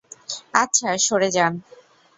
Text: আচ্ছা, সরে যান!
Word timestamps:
আচ্ছা, 0.53 0.89
সরে 1.05 1.29
যান! 1.35 1.53